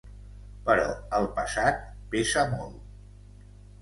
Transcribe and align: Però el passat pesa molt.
Però 0.69 0.87
el 1.19 1.29
passat 1.39 1.85
pesa 2.15 2.47
molt. 2.55 2.81